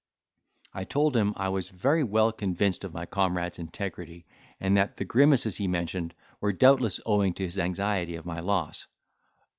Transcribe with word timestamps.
I 0.73 0.83
told 0.83 1.15
him 1.15 1.31
I 1.37 1.49
was 1.49 1.69
very 1.69 2.03
well 2.03 2.31
convinced 2.31 2.83
of 2.83 2.91
my 2.91 3.05
comrade's 3.05 3.59
integrity 3.59 4.25
and, 4.59 4.75
that 4.75 4.97
the 4.97 5.05
grimaces 5.05 5.57
he 5.57 5.67
mentioned 5.67 6.15
were 6.39 6.53
doubtless 6.53 6.99
owing 7.05 7.35
to 7.35 7.43
his 7.45 7.59
anxiety 7.59 8.15
of 8.15 8.25
my 8.25 8.39
loss. 8.39 8.87